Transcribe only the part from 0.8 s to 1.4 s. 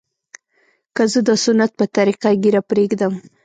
که زه د